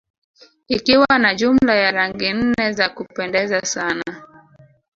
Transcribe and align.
Ikiwa 0.67 1.17
na 1.19 1.35
jumla 1.35 1.75
ya 1.75 1.91
Rangi 1.91 2.33
nne 2.33 2.73
za 2.73 2.89
kupendeza 2.89 3.61
sana 3.61 4.03